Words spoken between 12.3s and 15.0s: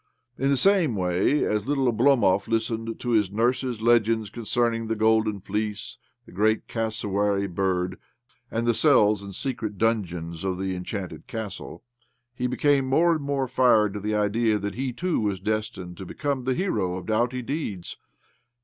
he became more and more fired to the idea that he